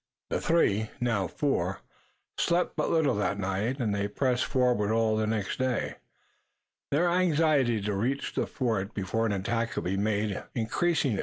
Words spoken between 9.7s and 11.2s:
could be made, increasing.